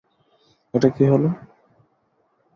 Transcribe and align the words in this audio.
এটা 0.73 0.89
কি 0.95 1.03
হল? 1.11 1.23